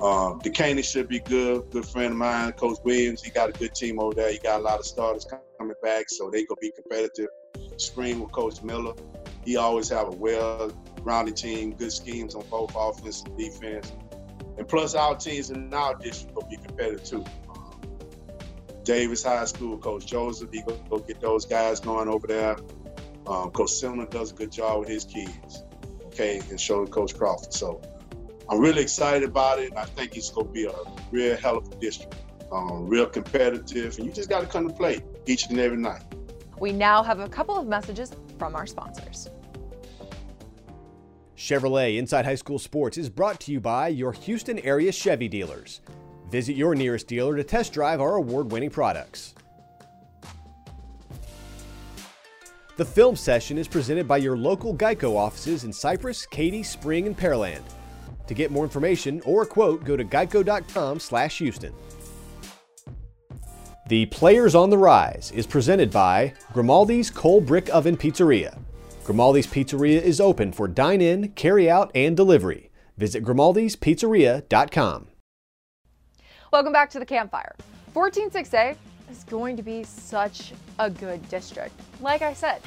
um, 0.00 0.40
Dekaney 0.40 0.84
should 0.84 1.08
be 1.08 1.20
good. 1.20 1.70
Good 1.70 1.86
friend 1.86 2.12
of 2.12 2.18
mine, 2.18 2.52
Coach 2.52 2.78
Williams. 2.84 3.22
He 3.22 3.30
got 3.30 3.48
a 3.48 3.52
good 3.52 3.74
team 3.74 3.98
over 3.98 4.14
there. 4.14 4.30
He 4.30 4.38
got 4.38 4.60
a 4.60 4.62
lot 4.62 4.78
of 4.78 4.86
starters 4.86 5.26
coming 5.58 5.74
back, 5.82 6.08
so 6.08 6.30
they 6.30 6.44
could 6.44 6.58
be 6.60 6.70
competitive. 6.70 7.28
Spring 7.78 8.20
with 8.20 8.32
Coach 8.32 8.62
Miller. 8.62 8.94
He 9.44 9.56
always 9.56 9.88
have 9.90 10.08
a 10.08 10.16
well-rounded 10.16 11.36
team, 11.36 11.72
good 11.74 11.92
schemes 11.92 12.34
on 12.34 12.44
both 12.50 12.74
offense 12.76 13.22
and 13.22 13.38
defense. 13.38 13.92
And 14.58 14.66
plus, 14.66 14.94
our 14.94 15.16
teams 15.16 15.50
in 15.50 15.72
our 15.72 15.94
district 15.96 16.34
will 16.34 16.46
be 16.48 16.56
competitive 16.56 17.04
too. 17.04 17.24
Um, 17.50 17.80
Davis 18.84 19.22
High 19.22 19.44
School, 19.44 19.76
Coach 19.78 20.06
Joseph, 20.06 20.50
he 20.52 20.62
go, 20.62 20.76
go 20.88 20.98
get 20.98 21.20
those 21.20 21.44
guys 21.44 21.80
going 21.80 22.08
over 22.08 22.26
there. 22.26 22.56
Um, 23.26 23.50
Coach 23.50 23.70
Silman 23.70 24.08
does 24.10 24.32
a 24.32 24.34
good 24.34 24.52
job 24.52 24.80
with 24.80 24.88
his 24.88 25.04
kids, 25.04 25.64
okay, 26.06 26.40
and 26.50 26.60
showing 26.60 26.86
Coach 26.86 27.16
Crawford. 27.16 27.52
So 27.52 27.82
I'm 28.48 28.60
really 28.60 28.82
excited 28.82 29.28
about 29.28 29.58
it. 29.58 29.70
And 29.70 29.78
I 29.78 29.84
think 29.84 30.16
it's 30.16 30.30
going 30.30 30.46
to 30.46 30.52
be 30.52 30.64
a 30.64 30.72
real 31.10 31.36
hell 31.36 31.58
of 31.58 31.68
a 31.70 31.76
district, 31.76 32.14
um, 32.52 32.86
real 32.86 33.06
competitive, 33.06 33.98
and 33.98 34.06
you 34.06 34.12
just 34.12 34.30
got 34.30 34.40
to 34.40 34.46
come 34.46 34.68
to 34.68 34.74
play 34.74 35.00
each 35.26 35.48
and 35.48 35.58
every 35.58 35.78
night. 35.78 36.02
We 36.58 36.72
now 36.72 37.02
have 37.02 37.20
a 37.20 37.28
couple 37.28 37.58
of 37.58 37.66
messages 37.66 38.12
from 38.38 38.54
our 38.54 38.66
sponsors. 38.66 39.28
Chevrolet 41.46 41.96
Inside 41.96 42.24
High 42.24 42.34
School 42.34 42.58
Sports 42.58 42.98
is 42.98 43.08
brought 43.08 43.38
to 43.38 43.52
you 43.52 43.60
by 43.60 43.86
your 43.86 44.10
Houston 44.10 44.58
area 44.58 44.90
Chevy 44.90 45.28
dealers. 45.28 45.80
Visit 46.28 46.56
your 46.56 46.74
nearest 46.74 47.06
dealer 47.06 47.36
to 47.36 47.44
test 47.44 47.72
drive 47.72 48.00
our 48.00 48.16
award 48.16 48.50
winning 48.50 48.68
products. 48.68 49.32
The 52.76 52.84
film 52.84 53.14
session 53.14 53.58
is 53.58 53.68
presented 53.68 54.08
by 54.08 54.16
your 54.16 54.36
local 54.36 54.76
Geico 54.76 55.16
offices 55.16 55.62
in 55.62 55.72
Cypress, 55.72 56.26
Katy, 56.26 56.64
Spring, 56.64 57.06
and 57.06 57.16
Pearland. 57.16 57.62
To 58.26 58.34
get 58.34 58.50
more 58.50 58.64
information 58.64 59.22
or 59.24 59.44
a 59.44 59.46
quote, 59.46 59.84
go 59.84 59.96
to 59.96 60.04
geico.com/houston. 60.04 61.72
The 63.88 64.06
Players 64.06 64.56
on 64.56 64.68
the 64.68 64.78
Rise 64.78 65.30
is 65.32 65.46
presented 65.46 65.92
by 65.92 66.34
Grimaldi's 66.52 67.08
Coal 67.08 67.40
Brick 67.40 67.72
Oven 67.72 67.96
Pizzeria. 67.96 68.58
Grimaldi's 69.06 69.46
Pizzeria 69.46 70.02
is 70.02 70.20
open 70.20 70.50
for 70.50 70.66
dine 70.66 71.00
in, 71.00 71.28
carry 71.28 71.70
out, 71.70 71.92
and 71.94 72.16
delivery. 72.16 72.72
Visit 72.96 73.22
grimaldispizzeria.com. 73.22 75.06
Welcome 76.52 76.72
back 76.72 76.90
to 76.90 76.98
the 76.98 77.06
campfire. 77.06 77.54
146A 77.94 78.76
is 79.08 79.22
going 79.22 79.56
to 79.56 79.62
be 79.62 79.84
such 79.84 80.54
a 80.80 80.90
good 80.90 81.26
district. 81.28 81.80
Like 82.00 82.22
I 82.22 82.32
said, 82.32 82.62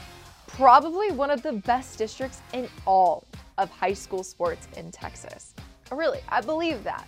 probably 0.48 1.12
one 1.12 1.30
of 1.30 1.42
the 1.42 1.52
best 1.52 1.98
districts 1.98 2.40
in 2.54 2.70
all 2.86 3.26
of 3.58 3.70
high 3.70 3.92
school 3.92 4.24
sports 4.24 4.70
in 4.78 4.92
Texas. 4.92 5.54
Really, 5.92 6.22
I 6.30 6.40
believe 6.40 6.86
that. 6.86 7.06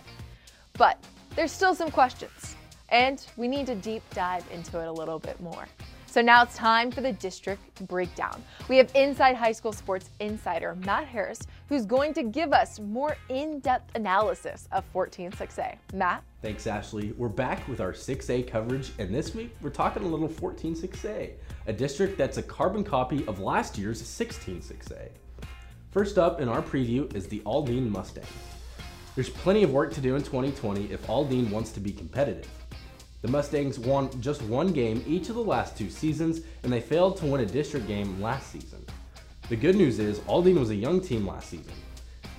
But 0.74 1.02
there's 1.36 1.52
still 1.52 1.74
some 1.74 1.90
questions, 1.90 2.54
and 2.90 3.24
we 3.38 3.48
need 3.48 3.64
to 3.68 3.76
deep 3.76 4.02
dive 4.12 4.44
into 4.52 4.78
it 4.78 4.88
a 4.88 4.92
little 4.92 5.18
bit 5.18 5.40
more. 5.40 5.66
So 6.12 6.20
now 6.20 6.42
it's 6.42 6.54
time 6.54 6.90
for 6.90 7.00
the 7.00 7.14
district 7.14 7.86
breakdown. 7.86 8.44
We 8.68 8.76
have 8.76 8.94
Inside 8.94 9.34
High 9.34 9.52
School 9.52 9.72
Sports 9.72 10.10
insider 10.20 10.76
Matt 10.84 11.06
Harris, 11.06 11.40
who's 11.70 11.86
going 11.86 12.12
to 12.12 12.22
give 12.22 12.52
us 12.52 12.78
more 12.78 13.16
in-depth 13.30 13.96
analysis 13.96 14.68
of 14.72 14.84
146A. 14.92 15.78
Matt? 15.94 16.22
Thanks, 16.42 16.66
Ashley. 16.66 17.12
We're 17.12 17.30
back 17.30 17.66
with 17.66 17.80
our 17.80 17.94
6A 17.94 18.46
coverage, 18.46 18.92
and 18.98 19.08
this 19.08 19.34
week 19.34 19.56
we're 19.62 19.70
talking 19.70 20.02
a 20.02 20.06
little 20.06 20.28
146A, 20.28 21.30
a 21.66 21.72
district 21.72 22.18
that's 22.18 22.36
a 22.36 22.42
carbon 22.42 22.84
copy 22.84 23.26
of 23.26 23.40
last 23.40 23.78
year's 23.78 24.02
166A. 24.02 25.08
First 25.92 26.18
up 26.18 26.42
in 26.42 26.48
our 26.50 26.60
preview 26.60 27.10
is 27.16 27.26
the 27.26 27.40
Aldine 27.46 27.88
Mustang. 27.88 28.24
There's 29.14 29.30
plenty 29.30 29.62
of 29.62 29.72
work 29.72 29.94
to 29.94 30.02
do 30.02 30.16
in 30.16 30.22
2020 30.22 30.92
if 30.92 31.06
Aldine 31.06 31.50
wants 31.50 31.72
to 31.72 31.80
be 31.80 31.90
competitive. 31.90 32.50
The 33.22 33.28
Mustangs 33.28 33.78
won 33.78 34.10
just 34.20 34.42
one 34.42 34.72
game 34.72 35.04
each 35.06 35.28
of 35.28 35.36
the 35.36 35.44
last 35.44 35.78
two 35.78 35.88
seasons, 35.88 36.40
and 36.64 36.72
they 36.72 36.80
failed 36.80 37.16
to 37.18 37.26
win 37.26 37.40
a 37.40 37.46
district 37.46 37.86
game 37.86 38.20
last 38.20 38.50
season. 38.50 38.84
The 39.48 39.54
good 39.54 39.76
news 39.76 40.00
is, 40.00 40.18
Aldine 40.20 40.58
was 40.58 40.70
a 40.70 40.74
young 40.74 41.00
team 41.00 41.24
last 41.24 41.48
season. 41.48 41.72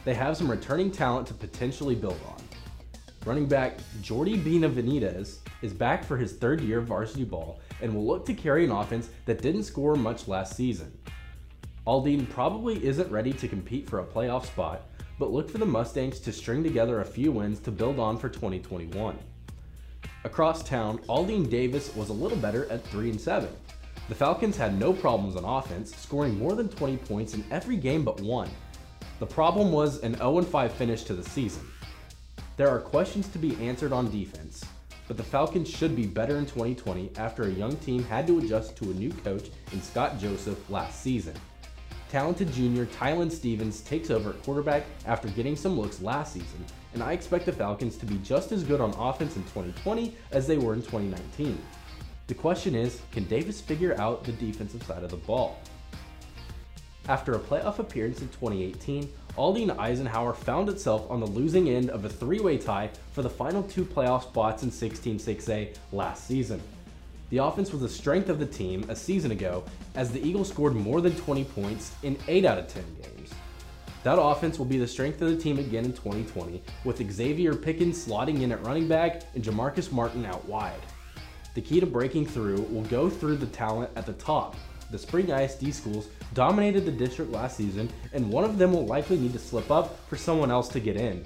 They 0.03 0.13
have 0.13 0.35
some 0.35 0.51
returning 0.51 0.91
talent 0.91 1.25
to 1.27 1.33
potentially 1.33 1.95
build 1.95 2.19
on. 2.27 2.43
Running 3.25 3.45
back 3.45 3.77
Jordy 4.01 4.35
Benavides 4.35 5.39
is 5.61 5.71
back 5.71 6.03
for 6.03 6.17
his 6.17 6.33
third 6.33 6.59
year 6.59 6.79
of 6.79 6.87
varsity 6.87 7.23
ball 7.23 7.61
and 7.81 7.95
will 7.95 8.05
look 8.05 8.25
to 8.25 8.33
carry 8.33 8.65
an 8.65 8.71
offense 8.71 9.09
that 9.23 9.41
didn't 9.41 9.63
score 9.63 9.95
much 9.95 10.27
last 10.27 10.57
season. 10.57 10.91
Aldine 11.87 12.29
probably 12.29 12.85
isn't 12.85 13.09
ready 13.09 13.31
to 13.31 13.47
compete 13.47 13.89
for 13.89 13.99
a 13.99 14.05
playoff 14.05 14.47
spot, 14.47 14.81
but 15.17 15.31
look 15.31 15.49
for 15.49 15.59
the 15.59 15.65
Mustangs 15.65 16.19
to 16.19 16.33
string 16.33 16.61
together 16.61 16.99
a 16.99 17.05
few 17.05 17.31
wins 17.31 17.59
to 17.59 17.71
build 17.71 17.99
on 17.99 18.17
for 18.17 18.27
2021. 18.27 19.17
Across 20.23 20.63
town, 20.63 20.99
Aldine 21.09 21.49
Davis 21.49 21.95
was 21.95 22.09
a 22.09 22.13
little 22.13 22.37
better 22.37 22.71
at 22.71 22.85
3 22.87 23.09
and 23.09 23.19
7. 23.19 23.49
The 24.09 24.15
Falcons 24.15 24.57
had 24.57 24.79
no 24.79 24.93
problems 24.93 25.35
on 25.35 25.45
offense, 25.45 25.95
scoring 25.95 26.37
more 26.37 26.55
than 26.55 26.69
20 26.69 26.97
points 26.97 27.33
in 27.33 27.43
every 27.51 27.77
game 27.77 28.03
but 28.03 28.19
one. 28.19 28.49
The 29.19 29.25
problem 29.25 29.71
was 29.71 30.01
an 30.01 30.15
0 30.17 30.41
5 30.41 30.73
finish 30.73 31.03
to 31.03 31.13
the 31.13 31.23
season. 31.23 31.67
There 32.57 32.69
are 32.69 32.79
questions 32.79 33.27
to 33.29 33.37
be 33.37 33.55
answered 33.65 33.93
on 33.93 34.11
defense, 34.11 34.63
but 35.07 35.17
the 35.17 35.23
Falcons 35.23 35.69
should 35.69 35.95
be 35.95 36.05
better 36.05 36.37
in 36.37 36.45
2020 36.45 37.11
after 37.17 37.43
a 37.43 37.49
young 37.49 37.75
team 37.77 38.03
had 38.03 38.27
to 38.27 38.39
adjust 38.39 38.75
to 38.77 38.91
a 38.91 38.93
new 38.93 39.11
coach 39.11 39.49
in 39.71 39.81
Scott 39.81 40.19
Joseph 40.19 40.69
last 40.69 41.01
season. 41.01 41.35
Talented 42.13 42.53
junior 42.53 42.85
Tylen 42.85 43.31
Stevens 43.31 43.81
takes 43.81 44.11
over 44.11 44.29
at 44.29 44.43
quarterback 44.43 44.83
after 45.07 45.29
getting 45.29 45.55
some 45.55 45.79
looks 45.79 45.99
last 45.99 46.33
season 46.33 46.63
and 46.93 47.01
I 47.01 47.13
expect 47.13 47.47
the 47.47 47.51
Falcons 47.51 47.97
to 47.97 48.05
be 48.05 48.19
just 48.19 48.51
as 48.51 48.63
good 48.63 48.79
on 48.79 48.91
offense 48.99 49.35
in 49.35 49.41
2020 49.45 50.15
as 50.29 50.45
they 50.45 50.59
were 50.59 50.75
in 50.75 50.83
2019. 50.83 51.57
The 52.27 52.35
question 52.35 52.75
is, 52.75 53.01
can 53.11 53.23
Davis 53.23 53.59
figure 53.61 53.99
out 53.99 54.23
the 54.25 54.31
defensive 54.33 54.83
side 54.83 55.01
of 55.01 55.09
the 55.09 55.17
ball? 55.17 55.57
After 57.09 57.33
a 57.33 57.39
playoff 57.39 57.79
appearance 57.79 58.21
in 58.21 58.27
2018, 58.27 59.11
Aldine 59.35 59.75
Eisenhower 59.79 60.35
found 60.35 60.69
itself 60.69 61.09
on 61.09 61.19
the 61.19 61.25
losing 61.25 61.67
end 61.67 61.89
of 61.89 62.05
a 62.05 62.09
three-way 62.09 62.59
tie 62.59 62.91
for 63.13 63.23
the 63.23 63.29
final 63.29 63.63
two 63.63 63.85
playoff 63.85 64.21
spots 64.21 64.61
in 64.61 64.69
16-6A 64.69 65.75
last 65.91 66.27
season. 66.27 66.61
The 67.33 67.43
offense 67.43 67.71
was 67.71 67.81
the 67.81 67.89
strength 67.89 68.29
of 68.29 68.37
the 68.37 68.45
team 68.45 68.85
a 68.89 68.95
season 68.95 69.31
ago 69.31 69.63
as 69.95 70.11
the 70.11 70.21
Eagles 70.21 70.49
scored 70.49 70.75
more 70.75 71.01
than 71.01 71.15
20 71.15 71.43
points 71.45 71.91
in 72.03 72.15
8 72.27 72.45
out 72.45 72.59
of 72.59 72.67
10 72.67 72.83
games. 73.01 73.33
That 74.03 74.21
offense 74.21 74.59
will 74.59 74.67
be 74.67 74.77
the 74.77 74.85
strength 74.85 75.19
of 75.19 75.29
the 75.29 75.35
team 75.35 75.57
again 75.57 75.83
in 75.83 75.93
2020, 75.93 76.61
with 76.83 77.11
Xavier 77.11 77.55
Pickens 77.55 78.05
slotting 78.05 78.43
in 78.43 78.51
at 78.51 78.63
running 78.63 78.87
back 78.87 79.23
and 79.33 79.43
Jamarcus 79.43 79.91
Martin 79.91 80.27
out 80.27 80.45
wide. 80.45 80.85
The 81.55 81.61
key 81.61 81.79
to 81.79 81.87
breaking 81.87 82.27
through 82.27 82.67
will 82.69 82.83
go 82.83 83.09
through 83.09 83.37
the 83.37 83.47
talent 83.47 83.89
at 83.95 84.05
the 84.05 84.13
top. 84.13 84.55
The 84.91 84.99
Spring 84.99 85.31
ISD 85.31 85.73
schools 85.73 86.09
dominated 86.35 86.85
the 86.85 86.91
district 86.91 87.31
last 87.31 87.57
season, 87.57 87.89
and 88.13 88.29
one 88.29 88.43
of 88.43 88.59
them 88.59 88.73
will 88.73 88.85
likely 88.85 89.17
need 89.17 89.33
to 89.33 89.39
slip 89.39 89.71
up 89.71 90.07
for 90.07 90.17
someone 90.17 90.51
else 90.51 90.67
to 90.67 90.79
get 90.79 90.97
in. 90.97 91.23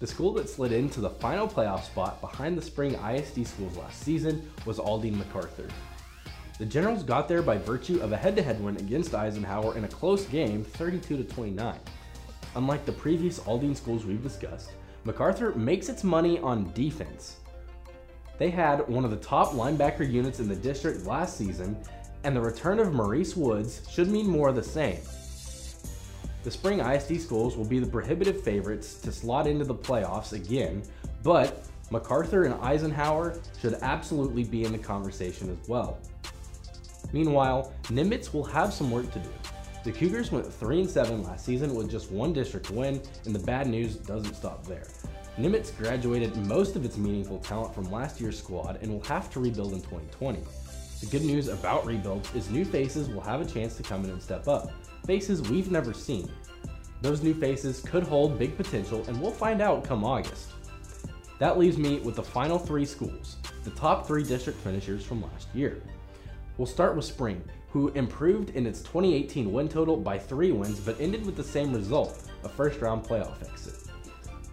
The 0.00 0.06
school 0.06 0.32
that 0.34 0.48
slid 0.48 0.70
into 0.70 1.00
the 1.00 1.10
final 1.10 1.48
playoff 1.48 1.82
spot 1.82 2.20
behind 2.20 2.56
the 2.56 2.62
Spring 2.62 2.94
ISD 2.94 3.44
schools 3.44 3.76
last 3.76 4.00
season 4.00 4.48
was 4.64 4.78
Aldine 4.78 5.18
MacArthur. 5.18 5.66
The 6.60 6.66
Generals 6.66 7.02
got 7.02 7.26
there 7.26 7.42
by 7.42 7.58
virtue 7.58 8.00
of 8.00 8.12
a 8.12 8.16
head-to-head 8.16 8.62
win 8.62 8.76
against 8.76 9.14
Eisenhower 9.14 9.76
in 9.76 9.84
a 9.84 9.88
close 9.88 10.24
game, 10.26 10.62
32 10.62 11.24
29. 11.24 11.80
Unlike 12.54 12.86
the 12.86 12.92
previous 12.92 13.40
Aldine 13.40 13.74
schools 13.74 14.04
we've 14.04 14.22
discussed, 14.22 14.70
MacArthur 15.02 15.52
makes 15.56 15.88
its 15.88 16.04
money 16.04 16.38
on 16.38 16.72
defense. 16.74 17.38
They 18.38 18.50
had 18.50 18.88
one 18.88 19.04
of 19.04 19.10
the 19.10 19.16
top 19.16 19.48
linebacker 19.48 20.08
units 20.08 20.38
in 20.38 20.48
the 20.48 20.54
district 20.54 21.06
last 21.06 21.36
season, 21.36 21.76
and 22.22 22.36
the 22.36 22.40
return 22.40 22.78
of 22.78 22.92
Maurice 22.92 23.36
Woods 23.36 23.82
should 23.90 24.08
mean 24.08 24.28
more 24.28 24.48
of 24.48 24.54
the 24.54 24.62
same. 24.62 25.00
The 26.48 26.52
spring 26.52 26.80
ISD 26.80 27.20
schools 27.20 27.58
will 27.58 27.66
be 27.66 27.78
the 27.78 27.86
prohibitive 27.86 28.42
favorites 28.42 28.94
to 29.02 29.12
slot 29.12 29.46
into 29.46 29.66
the 29.66 29.74
playoffs 29.74 30.32
again, 30.32 30.82
but 31.22 31.62
MacArthur 31.90 32.44
and 32.44 32.54
Eisenhower 32.54 33.38
should 33.60 33.74
absolutely 33.82 34.44
be 34.44 34.64
in 34.64 34.72
the 34.72 34.78
conversation 34.78 35.50
as 35.50 35.68
well. 35.68 35.98
Meanwhile, 37.12 37.74
Nimitz 37.88 38.32
will 38.32 38.44
have 38.44 38.72
some 38.72 38.90
work 38.90 39.12
to 39.12 39.18
do. 39.18 39.28
The 39.84 39.92
Cougars 39.92 40.32
went 40.32 40.50
3 40.50 40.86
7 40.86 41.22
last 41.22 41.44
season 41.44 41.74
with 41.74 41.90
just 41.90 42.10
one 42.10 42.32
district 42.32 42.70
win, 42.70 43.02
and 43.26 43.34
the 43.34 43.44
bad 43.44 43.66
news 43.66 43.96
doesn't 43.96 44.32
stop 44.32 44.64
there. 44.66 44.86
Nimitz 45.38 45.76
graduated 45.76 46.34
most 46.46 46.76
of 46.76 46.84
its 46.86 46.96
meaningful 46.96 47.40
talent 47.40 47.74
from 47.74 47.92
last 47.92 48.22
year's 48.22 48.38
squad 48.38 48.78
and 48.80 48.90
will 48.90 49.04
have 49.04 49.30
to 49.32 49.40
rebuild 49.40 49.74
in 49.74 49.82
2020. 49.82 50.40
The 51.00 51.06
good 51.08 51.26
news 51.26 51.48
about 51.48 51.84
rebuilds 51.84 52.34
is 52.34 52.48
new 52.48 52.64
faces 52.64 53.10
will 53.10 53.20
have 53.20 53.42
a 53.42 53.44
chance 53.44 53.76
to 53.76 53.82
come 53.82 54.02
in 54.04 54.10
and 54.12 54.22
step 54.22 54.48
up, 54.48 54.72
faces 55.08 55.40
we've 55.48 55.70
never 55.70 55.94
seen. 55.94 56.30
Those 57.00 57.22
new 57.22 57.32
faces 57.32 57.80
could 57.80 58.02
hold 58.02 58.38
big 58.38 58.58
potential, 58.58 59.02
and 59.08 59.18
we'll 59.18 59.30
find 59.30 59.62
out 59.62 59.82
come 59.82 60.04
August. 60.04 60.50
That 61.38 61.58
leaves 61.58 61.78
me 61.78 62.00
with 62.00 62.16
the 62.16 62.22
final 62.22 62.58
three 62.58 62.84
schools, 62.84 63.38
the 63.64 63.70
top 63.70 64.06
three 64.06 64.22
district 64.22 64.58
finishers 64.58 65.02
from 65.02 65.22
last 65.22 65.48
year. 65.54 65.82
We'll 66.58 66.66
start 66.66 66.94
with 66.94 67.06
Spring, 67.06 67.42
who 67.70 67.88
improved 67.92 68.50
in 68.50 68.66
its 68.66 68.82
2018 68.82 69.50
win 69.50 69.66
total 69.66 69.96
by 69.96 70.18
three 70.18 70.52
wins 70.52 70.78
but 70.78 71.00
ended 71.00 71.24
with 71.24 71.36
the 71.36 71.42
same 71.42 71.72
result, 71.72 72.28
a 72.44 72.48
first 72.50 72.82
round 72.82 73.02
playoff 73.02 73.42
exit. 73.50 73.76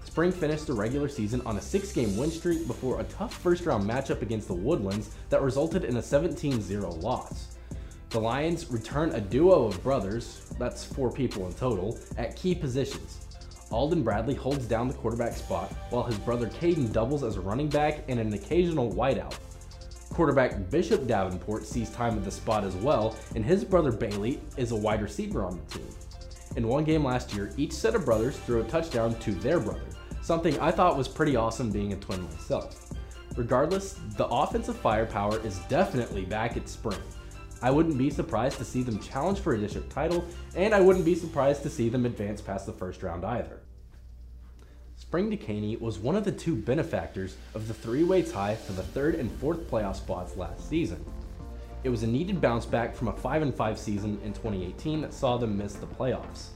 Spring 0.06 0.32
finished 0.32 0.68
the 0.68 0.74
regular 0.74 1.10
season 1.10 1.42
on 1.46 1.58
a 1.58 1.62
six 1.62 1.92
game 1.92 2.16
win 2.16 2.32
streak 2.32 2.66
before 2.66 3.02
a 3.02 3.06
tough 3.06 3.34
first 3.34 3.66
round 3.66 3.84
matchup 3.84 4.22
against 4.22 4.48
the 4.48 4.54
Woodlands 4.54 5.10
that 5.30 5.42
resulted 5.42 5.84
in 5.84 5.98
a 5.98 6.02
17 6.02 6.62
0 6.62 6.92
loss. 6.92 7.55
The 8.16 8.22
Lions 8.22 8.72
return 8.72 9.12
a 9.12 9.20
duo 9.20 9.66
of 9.66 9.84
brothers, 9.84 10.50
that's 10.58 10.86
four 10.86 11.12
people 11.12 11.48
in 11.48 11.54
total, 11.54 12.00
at 12.18 12.38
key 12.38 12.56
positions. 12.56 13.20
Alden 13.72 14.04
Bradley 14.04 14.36
holds 14.36 14.68
down 14.68 14.88
the 14.88 14.94
quarterback 14.94 15.34
spot 15.34 15.70
while 15.90 16.04
his 16.04 16.18
brother 16.20 16.48
Caden 16.48 16.94
doubles 16.94 17.26
as 17.26 17.36
a 17.36 17.42
running 17.42 17.68
back 17.68 18.06
and 18.08 18.18
an 18.18 18.34
occasional 18.34 18.90
wideout. 18.94 19.38
Quarterback 20.14 20.70
Bishop 20.72 21.08
Davenport 21.08 21.66
sees 21.66 21.90
time 21.90 22.16
at 22.16 22.24
the 22.24 22.32
spot 22.32 22.64
as 22.64 22.74
well, 22.78 23.18
and 23.36 23.44
his 23.44 23.66
brother 23.66 23.92
Bailey 23.92 24.40
is 24.56 24.72
a 24.72 24.78
wide 24.78 25.02
receiver 25.02 25.44
on 25.44 25.60
the 25.60 25.80
team. 25.80 25.90
In 26.56 26.70
one 26.70 26.86
game 26.86 27.04
last 27.04 27.34
year, 27.34 27.52
each 27.58 27.74
set 27.74 27.96
of 27.96 28.06
brothers 28.06 28.38
threw 28.38 28.62
a 28.62 28.70
touchdown 28.70 29.20
to 29.20 29.34
their 29.34 29.60
brother, 29.60 29.90
something 30.22 30.58
I 30.62 30.72
thought 30.72 30.98
was 30.98 31.10
pretty 31.10 31.36
awesome 31.36 31.70
being 31.70 31.92
a 31.92 31.98
twin 31.98 32.24
myself. 32.24 32.94
Regardless, 33.36 34.00
the 34.16 34.28
offensive 34.28 34.78
firepower 34.78 35.46
is 35.46 35.60
definitely 35.68 36.24
back 36.24 36.56
at 36.56 36.70
spring. 36.70 37.02
I 37.66 37.72
wouldn't 37.72 37.98
be 37.98 38.12
surprised 38.12 38.60
to 38.60 38.64
see 38.64 38.84
them 38.84 39.00
challenge 39.00 39.40
for 39.40 39.56
a 39.56 39.58
district 39.58 39.90
title, 39.90 40.24
and 40.56 40.72
I 40.72 40.82
wouldn't 40.82 41.04
be 41.04 41.16
surprised 41.16 41.64
to 41.64 41.70
see 41.72 41.90
them 41.90 42.06
advance 42.06 42.40
past 42.40 42.68
the 42.68 42.72
first 42.72 43.02
round 43.02 43.26
either. 43.26 43.60
Spring 44.98 45.32
Dekaney 45.32 45.82
was 45.82 45.98
one 45.98 46.16
of 46.16 46.26
the 46.26 46.32
two 46.32 46.56
benefactors 46.56 47.38
of 47.56 47.68
the 47.68 47.74
three-way 47.74 48.22
tie 48.22 48.54
for 48.54 48.74
the 48.74 48.84
third 48.84 49.16
and 49.16 49.32
fourth 49.40 49.68
playoff 49.68 49.96
spots 49.96 50.38
last 50.38 50.70
season. 50.70 51.04
It 51.84 51.90
was 51.90 52.04
a 52.04 52.08
needed 52.08 52.40
bounce 52.40 52.68
back 52.68 52.96
from 52.96 53.08
a 53.08 53.14
5-5 53.14 53.80
season 53.80 54.20
in 54.24 54.34
2018 54.34 55.02
that 55.02 55.12
saw 55.12 55.36
them 55.38 55.58
miss 55.58 55.74
the 55.74 55.88
playoffs. 55.88 56.50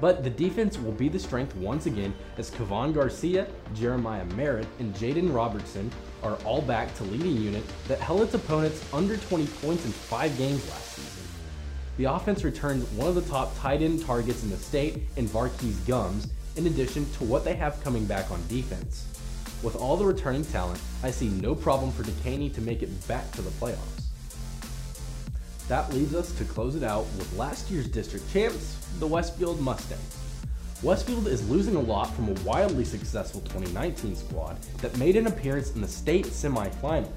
But 0.00 0.24
the 0.24 0.30
defense 0.30 0.78
will 0.78 0.92
be 0.92 1.10
the 1.10 1.18
strength 1.18 1.54
once 1.56 1.84
again 1.84 2.14
as 2.38 2.50
Kevon 2.50 2.94
Garcia, 2.94 3.46
Jeremiah 3.74 4.24
Merritt, 4.34 4.68
and 4.78 4.94
Jaden 4.94 5.34
Robertson 5.34 5.90
are 6.26 6.36
all 6.44 6.60
back 6.60 6.94
to 6.96 7.04
lead 7.04 7.22
a 7.22 7.28
unit 7.28 7.62
that 7.88 8.00
held 8.00 8.20
its 8.20 8.34
opponents 8.34 8.84
under 8.92 9.16
20 9.16 9.46
points 9.46 9.84
in 9.84 9.92
five 9.92 10.36
games 10.36 10.68
last 10.68 10.92
season. 10.92 11.22
The 11.96 12.04
offense 12.04 12.44
returned 12.44 12.82
one 12.96 13.08
of 13.08 13.14
the 13.14 13.22
top 13.22 13.56
tight 13.58 13.80
end 13.80 14.04
targets 14.04 14.42
in 14.42 14.50
the 14.50 14.56
state 14.56 15.02
in 15.16 15.28
Varkey's 15.28 15.78
Gums, 15.80 16.28
in 16.56 16.66
addition 16.66 17.10
to 17.12 17.24
what 17.24 17.44
they 17.44 17.54
have 17.54 17.82
coming 17.82 18.04
back 18.04 18.30
on 18.30 18.42
defense. 18.48 19.06
With 19.62 19.76
all 19.76 19.96
the 19.96 20.04
returning 20.04 20.44
talent, 20.44 20.80
I 21.02 21.10
see 21.10 21.28
no 21.28 21.54
problem 21.54 21.92
for 21.92 22.02
Dekaney 22.02 22.52
to 22.54 22.60
make 22.60 22.82
it 22.82 23.08
back 23.08 23.30
to 23.32 23.42
the 23.42 23.50
playoffs. 23.50 24.04
That 25.68 25.92
leaves 25.92 26.14
us 26.14 26.32
to 26.32 26.44
close 26.44 26.76
it 26.76 26.82
out 26.82 27.04
with 27.18 27.36
last 27.36 27.70
year's 27.70 27.88
district 27.88 28.30
champs, 28.32 28.76
the 28.98 29.06
Westfield 29.06 29.60
Mustangs. 29.60 30.25
Westfield 30.82 31.26
is 31.26 31.48
losing 31.48 31.74
a 31.74 31.80
lot 31.80 32.14
from 32.14 32.28
a 32.28 32.40
wildly 32.42 32.84
successful 32.84 33.40
2019 33.40 34.14
squad 34.14 34.60
that 34.82 34.96
made 34.98 35.16
an 35.16 35.26
appearance 35.26 35.74
in 35.74 35.80
the 35.80 35.88
state 35.88 36.26
semifinals. 36.26 37.10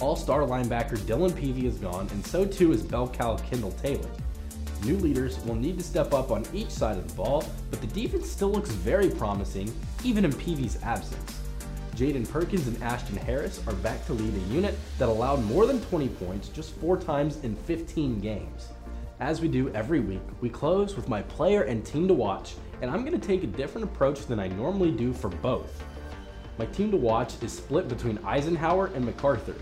All-star 0.00 0.40
linebacker 0.40 0.98
Dylan 0.98 1.34
Peavy 1.36 1.68
is 1.68 1.76
gone, 1.76 2.08
and 2.10 2.26
so 2.26 2.44
too 2.44 2.72
is 2.72 2.82
bell 2.82 3.06
cow 3.06 3.36
Kendall 3.36 3.70
Taylor. 3.72 4.10
New 4.84 4.96
leaders 4.96 5.38
will 5.44 5.54
need 5.54 5.78
to 5.78 5.84
step 5.84 6.12
up 6.12 6.32
on 6.32 6.44
each 6.52 6.70
side 6.70 6.98
of 6.98 7.06
the 7.06 7.14
ball, 7.14 7.44
but 7.70 7.80
the 7.80 7.86
defense 7.88 8.28
still 8.28 8.50
looks 8.50 8.70
very 8.70 9.08
promising, 9.08 9.72
even 10.02 10.24
in 10.24 10.32
Peavy's 10.32 10.82
absence. 10.82 11.38
Jaden 11.94 12.28
Perkins 12.28 12.66
and 12.66 12.82
Ashton 12.82 13.18
Harris 13.18 13.60
are 13.68 13.74
back 13.74 14.04
to 14.06 14.14
lead 14.14 14.34
a 14.34 14.52
unit 14.52 14.74
that 14.98 15.08
allowed 15.08 15.44
more 15.44 15.64
than 15.64 15.80
20 15.82 16.08
points 16.08 16.48
just 16.48 16.74
four 16.76 16.96
times 16.96 17.38
in 17.44 17.54
15 17.54 18.18
games. 18.18 18.68
As 19.20 19.40
we 19.40 19.46
do 19.46 19.68
every 19.74 20.00
week, 20.00 20.22
we 20.40 20.48
close 20.48 20.96
with 20.96 21.08
my 21.08 21.22
player 21.22 21.62
and 21.62 21.84
team 21.84 22.08
to 22.08 22.14
watch, 22.14 22.54
and 22.82 22.90
I'm 22.90 23.04
going 23.04 23.18
to 23.18 23.26
take 23.26 23.42
a 23.42 23.46
different 23.46 23.84
approach 23.84 24.26
than 24.26 24.40
I 24.40 24.48
normally 24.48 24.90
do 24.90 25.12
for 25.12 25.28
both. 25.28 25.82
My 26.58 26.66
team 26.66 26.90
to 26.90 26.96
watch 26.96 27.42
is 27.42 27.52
split 27.52 27.88
between 27.88 28.18
Eisenhower 28.18 28.86
and 28.94 29.04
MacArthur. 29.04 29.54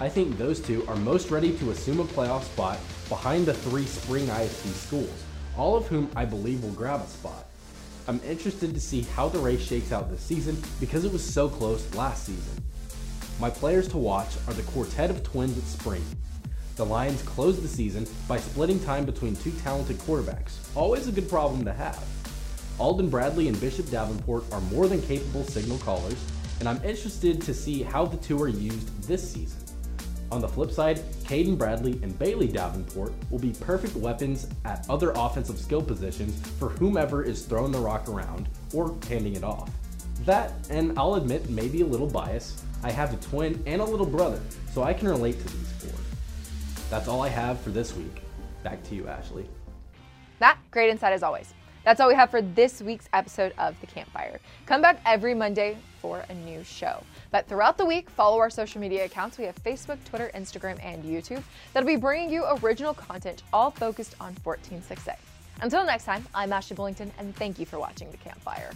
I 0.00 0.08
think 0.08 0.38
those 0.38 0.60
two 0.60 0.86
are 0.86 0.96
most 0.96 1.30
ready 1.30 1.56
to 1.58 1.70
assume 1.70 2.00
a 2.00 2.04
playoff 2.04 2.44
spot 2.44 2.78
behind 3.08 3.46
the 3.46 3.54
three 3.54 3.84
spring 3.84 4.28
ISD 4.28 4.74
schools, 4.74 5.24
all 5.56 5.76
of 5.76 5.86
whom 5.88 6.10
I 6.14 6.24
believe 6.24 6.62
will 6.62 6.70
grab 6.72 7.00
a 7.00 7.06
spot. 7.06 7.46
I'm 8.06 8.20
interested 8.24 8.72
to 8.74 8.80
see 8.80 9.02
how 9.02 9.28
the 9.28 9.38
race 9.38 9.62
shakes 9.62 9.92
out 9.92 10.10
this 10.10 10.22
season 10.22 10.56
because 10.80 11.04
it 11.04 11.12
was 11.12 11.24
so 11.24 11.48
close 11.48 11.94
last 11.94 12.24
season. 12.24 12.62
My 13.40 13.50
players 13.50 13.88
to 13.88 13.98
watch 13.98 14.36
are 14.46 14.54
the 14.54 14.62
quartet 14.62 15.10
of 15.10 15.22
twins 15.22 15.58
at 15.58 15.64
spring. 15.64 16.04
The 16.76 16.86
Lions 16.86 17.22
closed 17.22 17.62
the 17.62 17.68
season 17.68 18.06
by 18.28 18.38
splitting 18.38 18.80
time 18.80 19.04
between 19.04 19.34
two 19.36 19.50
talented 19.62 19.98
quarterbacks, 19.98 20.58
always 20.76 21.08
a 21.08 21.12
good 21.12 21.28
problem 21.28 21.64
to 21.64 21.72
have. 21.72 22.02
Alden 22.78 23.10
Bradley 23.10 23.48
and 23.48 23.60
Bishop 23.60 23.90
Davenport 23.90 24.44
are 24.52 24.60
more 24.60 24.86
than 24.86 25.02
capable 25.02 25.42
signal 25.42 25.78
callers, 25.78 26.16
and 26.60 26.68
I'm 26.68 26.82
interested 26.84 27.40
to 27.42 27.52
see 27.52 27.82
how 27.82 28.04
the 28.04 28.16
two 28.18 28.40
are 28.40 28.48
used 28.48 29.02
this 29.02 29.32
season. 29.32 29.60
On 30.30 30.40
the 30.40 30.48
flip 30.48 30.70
side, 30.70 30.98
Caden 31.24 31.58
Bradley 31.58 31.98
and 32.02 32.16
Bailey 32.18 32.46
Davenport 32.46 33.12
will 33.30 33.38
be 33.40 33.52
perfect 33.60 33.96
weapons 33.96 34.46
at 34.64 34.88
other 34.88 35.12
offensive 35.16 35.58
skill 35.58 35.82
positions 35.82 36.40
for 36.58 36.68
whomever 36.68 37.24
is 37.24 37.44
throwing 37.46 37.72
the 37.72 37.78
rock 37.78 38.08
around 38.08 38.48
or 38.72 38.96
handing 39.08 39.34
it 39.34 39.42
off. 39.42 39.70
That, 40.24 40.52
and 40.70 40.96
I'll 40.98 41.14
admit 41.14 41.50
maybe 41.50 41.80
a 41.80 41.86
little 41.86 42.06
bias, 42.06 42.62
I 42.84 42.92
have 42.92 43.12
a 43.12 43.16
twin 43.16 43.60
and 43.66 43.80
a 43.80 43.84
little 43.84 44.06
brother, 44.06 44.40
so 44.72 44.84
I 44.84 44.92
can 44.92 45.08
relate 45.08 45.38
to 45.40 45.44
these 45.44 45.72
four. 45.78 45.98
That's 46.90 47.08
all 47.08 47.22
I 47.22 47.28
have 47.28 47.60
for 47.60 47.70
this 47.70 47.96
week. 47.96 48.22
Back 48.62 48.84
to 48.84 48.94
you, 48.94 49.08
Ashley. 49.08 49.48
That 50.38 50.58
great 50.70 50.90
insight 50.90 51.12
as 51.12 51.24
always. 51.24 51.54
That's 51.84 52.00
all 52.00 52.08
we 52.08 52.14
have 52.14 52.30
for 52.30 52.42
this 52.42 52.80
week's 52.80 53.08
episode 53.12 53.52
of 53.58 53.80
The 53.80 53.86
Campfire. 53.86 54.40
Come 54.66 54.82
back 54.82 55.00
every 55.06 55.34
Monday 55.34 55.78
for 56.00 56.24
a 56.28 56.34
new 56.34 56.62
show. 56.64 57.02
But 57.30 57.46
throughout 57.46 57.78
the 57.78 57.84
week, 57.84 58.08
follow 58.10 58.38
our 58.38 58.50
social 58.50 58.80
media 58.80 59.04
accounts. 59.04 59.38
We 59.38 59.44
have 59.44 59.56
Facebook, 59.62 60.02
Twitter, 60.04 60.30
Instagram, 60.34 60.78
and 60.82 61.04
YouTube 61.04 61.42
that'll 61.72 61.86
be 61.86 61.96
bringing 61.96 62.30
you 62.30 62.44
original 62.62 62.94
content 62.94 63.42
all 63.52 63.70
focused 63.70 64.14
on 64.20 64.34
146A. 64.44 65.16
Until 65.60 65.84
next 65.84 66.04
time, 66.04 66.26
I'm 66.34 66.52
Ashley 66.52 66.76
Bullington, 66.76 67.10
and 67.18 67.34
thank 67.36 67.58
you 67.58 67.66
for 67.66 67.78
watching 67.78 68.10
The 68.10 68.16
Campfire. 68.18 68.70